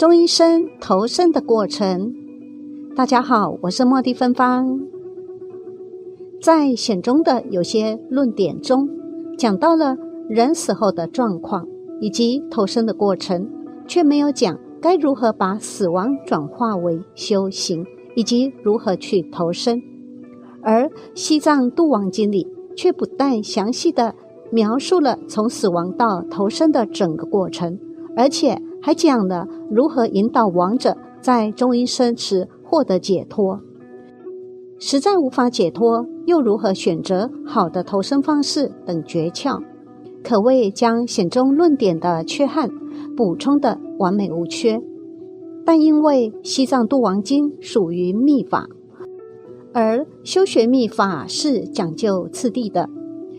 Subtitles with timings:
[0.00, 2.14] 中医生投生的过程。
[2.96, 4.80] 大家好，我是莫蒂芬芳。
[6.40, 8.88] 在显中的有些论点中，
[9.36, 11.66] 讲到了人死后的状况
[12.00, 13.46] 以及投生的过程，
[13.86, 17.84] 却没有讲该如何把死亡转化为修行，
[18.16, 19.82] 以及如何去投生。
[20.62, 24.14] 而《西藏度亡经》里却不但详细的
[24.50, 27.78] 描述了从死亡到投生的整个过程，
[28.16, 28.62] 而且。
[28.82, 33.60] 还讲了如何引导亡者在中阴身时获得解脱，
[34.78, 39.62] 实在无法解脱，又如何选择好的投生方式等诀窍，
[40.24, 42.70] 可谓将显中论点的缺憾
[43.16, 44.80] 补充的完美无缺。
[45.64, 48.66] 但因为西藏度亡经属于密法，
[49.74, 52.88] 而修学密法是讲究次第的，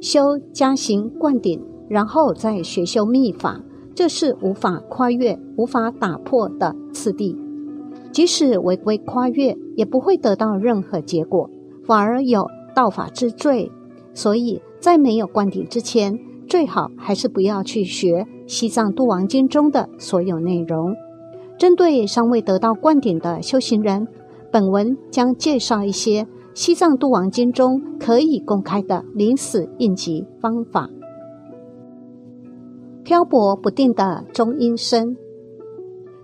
[0.00, 3.60] 修加行灌顶，然后再学修密法。
[3.94, 7.38] 这是无法跨越、无法打破的次第，
[8.10, 11.48] 即使违规跨越，也不会得到任何结果，
[11.84, 13.70] 反而有道法之罪。
[14.12, 20.94] 所以在没有灌顶之前，最好还是不要去学《西藏度王经》中的所有内容。
[21.56, 24.08] 针对尚未得到灌顶的修行人，
[24.50, 30.90] 本文将介绍一些《西藏度王经》中可以公开的临死应急方法。
[33.04, 35.14] 漂泊不定的中阴身，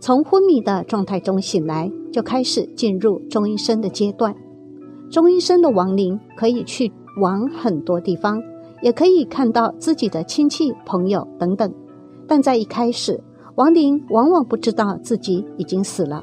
[0.00, 4.34] 从昏迷的状态中醒来，就开始进入中阴身的阶段。
[5.10, 8.42] 中阴身的亡灵可以去往很多地方，
[8.80, 11.70] 也可以看到自己的亲戚、朋友等等。
[12.26, 13.22] 但在一开始，
[13.56, 16.22] 亡灵往往不知道自己已经死了。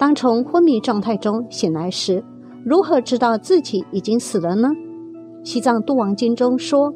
[0.00, 2.24] 当从昏迷状态中醒来时，
[2.64, 4.68] 如何知道自己已经死了呢？
[5.48, 6.92] 《西藏度亡经》中说，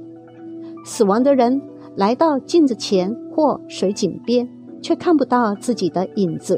[0.84, 1.62] 死亡的人。
[2.00, 4.48] 来到镜子前或水井边，
[4.80, 6.56] 却看不到自己的影子；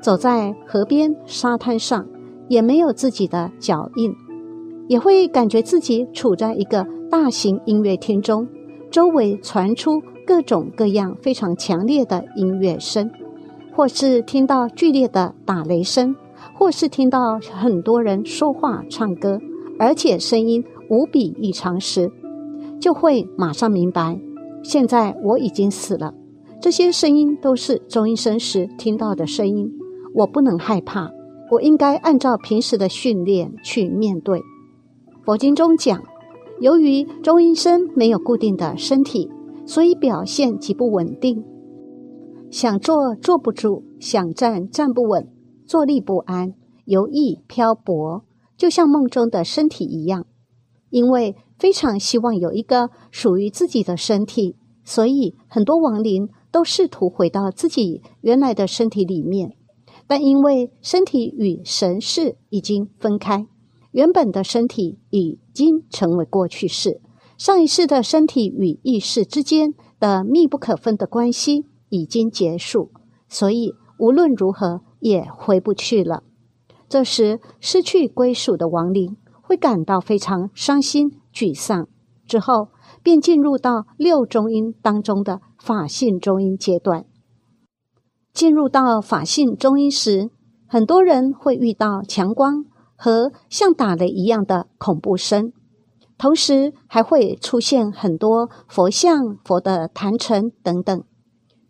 [0.00, 2.06] 走在河边、沙滩上，
[2.48, 4.10] 也没有自己的脚印。
[4.88, 8.48] 也会感觉自己处在一个大型音乐厅中，
[8.90, 13.10] 周围传出各种各样非常强烈的音乐声，
[13.70, 16.16] 或是听到剧烈的打雷声，
[16.54, 19.38] 或是听到很多人说话、唱歌，
[19.78, 22.10] 而且声音无比异常时，
[22.80, 24.18] 就会马上明白。
[24.64, 26.14] 现在我已经死了，
[26.58, 29.70] 这些声音都是中医生时听到的声音。
[30.14, 31.12] 我不能害怕，
[31.50, 34.40] 我应该按照平时的训练去面对。
[35.22, 36.02] 佛经中讲，
[36.60, 39.30] 由于中医生没有固定的身体，
[39.66, 41.44] 所以表现极不稳定，
[42.50, 45.28] 想坐坐不住，想站站不稳，
[45.66, 46.54] 坐立不安，
[46.86, 48.22] 游弋漂泊，
[48.56, 50.24] 就像梦中的身体一样，
[50.88, 51.36] 因为。
[51.58, 59.56] 非常希望有一个属于自己的身体，所以很多亡灵都试图回到自己原来的身体里面，
[60.06, 63.46] 但因为身体与神识已经分开，
[63.92, 67.00] 原本的身体已经成为过去式，
[67.38, 72.90] 上一世的身体与意识之间的密不可分的关系已经结束，
[73.28, 76.22] 所以无论如何也回不去了。
[76.88, 81.20] 这时，失去归属的亡灵会感到非常伤心。
[81.34, 81.88] 沮丧
[82.26, 82.68] 之后，
[83.02, 87.04] 便进入到六中音当中的法性中音阶段。
[88.32, 90.30] 进入到法性中音时，
[90.66, 92.64] 很多人会遇到强光
[92.96, 95.52] 和像打雷一样的恐怖声，
[96.16, 101.04] 同时还会出现很多佛像、佛的坛城等等。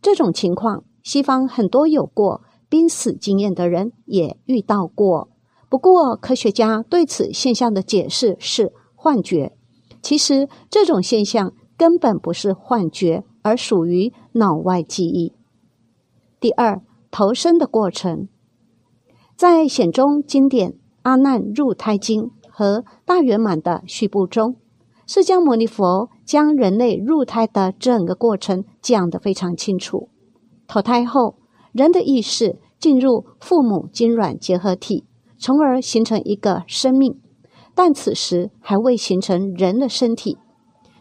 [0.00, 5.30] 这种情况，西方很多有过濒死经验的人也遇到过。
[5.68, 8.72] 不过，科学家对此现象的解释是。
[9.04, 9.52] 幻觉，
[10.00, 15.34] 其实这种现象根本不是幻觉，而属于脑外记忆。
[16.40, 16.80] 第二，
[17.10, 18.28] 投生的过程，
[19.36, 20.70] 在显中经典
[21.02, 24.56] 《阿难入胎经》和《大圆满》的序部中，
[25.06, 30.08] 释迦牟尼佛将人类入胎的整个过程讲得非常清楚。
[30.66, 31.36] 投胎后，
[31.72, 35.04] 人的意识进入父母精卵结合体，
[35.36, 37.20] 从而形成一个生命。
[37.74, 40.38] 但此时还未形成人的身体，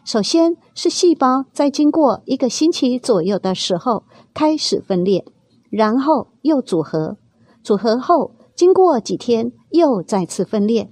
[0.04, 4.04] 首先是细胞在经过一个星期左右的时候
[4.34, 5.24] 开始分裂，
[5.70, 7.16] 然后又组合，
[7.62, 10.90] 组合后经过几天又再次分裂。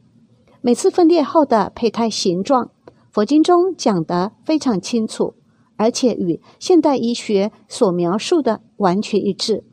[0.60, 2.70] 每次分裂后的胚胎形状，
[3.10, 5.34] 佛经中讲得非常清楚，
[5.76, 9.64] 而且与现代医学所描述的完全一致。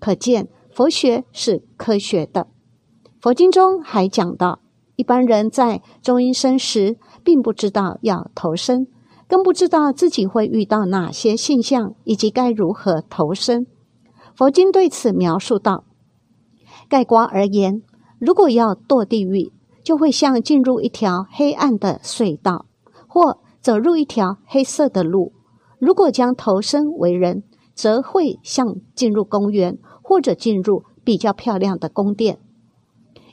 [0.00, 2.46] 可见佛学是科学的。
[3.20, 4.60] 佛经中还讲到，
[4.98, 8.88] 一般人在中阴身时，并不知道要投生，
[9.28, 13.64] 更不知道自己会遇到哪些现象，以及该如何投生。
[14.34, 15.84] 佛经对此描述道：
[16.88, 17.80] 概括而言，
[18.18, 19.52] 如果要堕地狱，
[19.84, 22.66] 就会像进入一条黑暗的隧道，
[23.06, 25.30] 或走入一条黑色的路；
[25.78, 32.40] 如果将投身为人，则会像进入公园，或者进入比较漂亮的宫殿。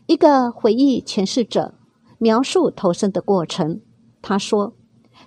[0.08, 1.74] 一个回忆前世者
[2.20, 3.82] 描述投生的过程，
[4.22, 4.74] 他说，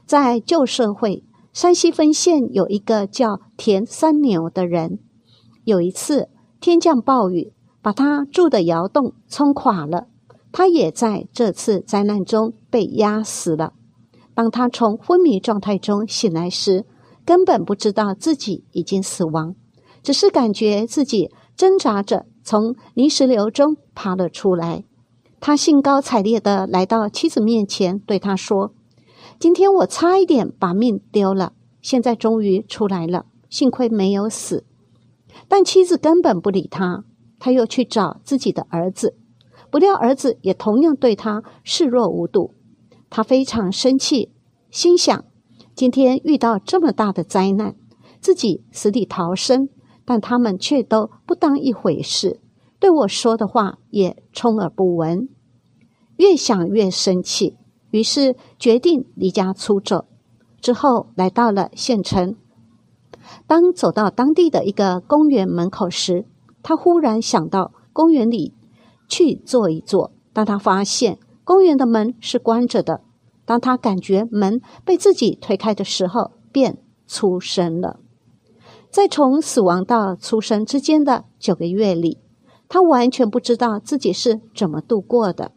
[0.06, 5.00] 在旧社会，山西分县有一个叫田三牛的人。
[5.64, 6.28] 有一次，
[6.60, 7.52] 天降暴雨，
[7.82, 10.06] 把他住的窑洞冲垮了。
[10.52, 13.72] 他也在这次灾难中被压死了。
[14.32, 16.86] 当他从昏迷状态中醒来时，
[17.24, 19.56] 根本不知道自己已经死亡，
[20.04, 24.82] 只是感觉自己挣扎着从泥石流中爬了出来。
[25.38, 28.72] 他兴高采烈地来到妻子面前，对她说
[29.38, 31.52] ：“今天我差一点把命丢了，
[31.82, 34.64] 现在终于出来了，幸亏没有死。”
[35.46, 37.04] 但妻子根本不理他，
[37.38, 39.14] 他又去找自己的儿子，
[39.70, 42.54] 不料儿子也同样对他视若无睹。
[43.10, 44.32] 他非常生气，
[44.70, 45.22] 心想：
[45.74, 47.76] 今天遇到这么大的灾难，
[48.22, 49.68] 自己死里逃生，
[50.08, 52.40] 但他们却都不当一回事，
[52.80, 55.28] 对我说的话也充耳不闻。
[56.16, 57.58] 越想越生气，
[57.90, 60.06] 于是决定离家出走。
[60.62, 62.34] 之后来到了县城。
[63.46, 66.24] 当走到当地的一个公园门口时，
[66.62, 68.54] 他忽然想到公园里
[69.08, 70.12] 去坐一坐。
[70.32, 73.02] 当他发现公园的门是关着的，
[73.44, 78.00] 当他感觉门被自己推开的时候，便出声了。
[78.90, 82.18] 在从死亡到出生之间的九个月里，
[82.68, 85.52] 他完全不知道自己是怎么度过的，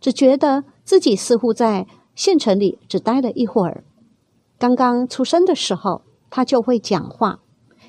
[0.00, 3.84] 只觉得自己似乎在县城里只待了一会儿。
[4.58, 6.02] 刚刚出生的时候。
[6.28, 7.38] 他就会讲话，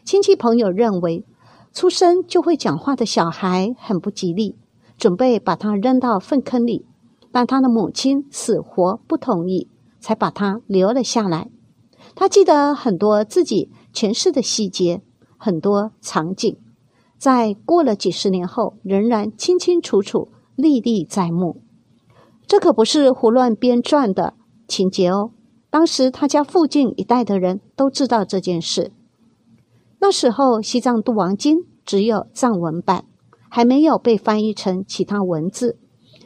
[0.05, 1.25] 亲戚朋友认为
[1.73, 4.55] 出生就会讲话的小孩很不吉利，
[4.95, 6.85] 准备把他扔到粪坑里，
[7.31, 9.67] 但他的母亲死活不同意，
[9.99, 11.49] 才把他留了下来。
[12.15, 15.01] 他记得很多自己前世的细节，
[15.39, 16.55] 很多场景，
[17.17, 21.63] 在过了几十年后，仍然清清楚楚、历历在目。
[22.45, 24.35] 这可不是胡乱编撰的
[24.67, 25.31] 情节哦。
[25.71, 28.91] 当时他家附近一带的人都知道这件事。
[29.97, 33.05] 那时候《西藏度王经》只有藏文版，
[33.49, 35.79] 还没有被翻译成其他文字。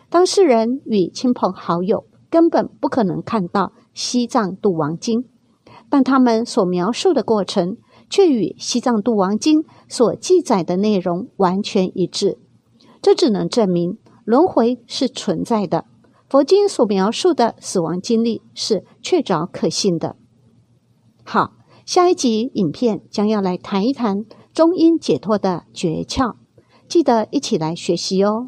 [0.10, 5.22] 当事人与亲朋好友根本不可能看到《西藏度王经》，
[5.92, 7.76] 但他们所描述的过程
[8.10, 9.60] 却与《西藏度王经》
[9.90, 12.40] 所记载的内容完全一致。
[13.02, 15.86] 这只能证明轮回是存在的。
[16.30, 20.16] 佛经所描述的死亡经历是确凿可信的。
[21.26, 21.52] 好，
[21.86, 24.24] 下一集影片将要来谈一谈
[24.54, 26.36] 中阴解脱的诀窍，
[26.88, 28.48] 记得一起来学习哦。